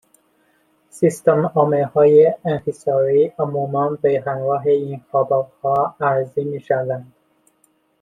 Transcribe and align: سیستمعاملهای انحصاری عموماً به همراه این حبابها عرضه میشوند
سیستمعاملهای 0.89 2.33
انحصاری 2.45 3.33
عموماً 3.39 3.89
به 3.89 4.23
همراه 4.27 4.67
این 4.67 5.03
حبابها 5.13 5.95
عرضه 6.01 6.43
میشوند 6.43 7.13